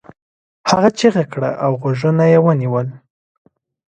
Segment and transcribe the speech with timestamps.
[0.69, 2.87] هغه چیغه کړه او غوږونه یې ونيول.